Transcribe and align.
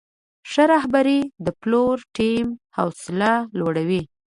ښه 0.51 0.63
رهبري 0.73 1.19
د 1.45 1.47
پلور 1.59 1.97
ټیم 2.17 2.45
حوصله 2.77 3.31
لوړوي. 3.59 4.01